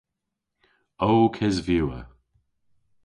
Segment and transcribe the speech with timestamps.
[1.07, 1.99] Ow kesvewa.